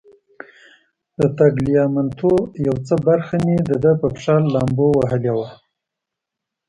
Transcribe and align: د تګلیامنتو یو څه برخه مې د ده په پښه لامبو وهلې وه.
د 1.19 1.21
تګلیامنتو 1.39 2.31
یو 2.67 2.75
څه 2.87 2.95
برخه 3.07 3.35
مې 3.45 3.57
د 3.69 3.71
ده 3.83 3.91
په 4.01 4.07
پښه 4.15 4.35
لامبو 4.53 4.87
وهلې 4.99 5.31
وه. 5.37 5.49